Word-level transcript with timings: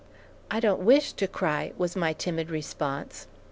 "I 0.49 0.59
don't 0.59 0.81
wish 0.81 1.13
to 1.13 1.27
cry," 1.27 1.73
was 1.77 1.95
my 1.95 2.13
timid 2.13 2.49
response. 2.49 3.27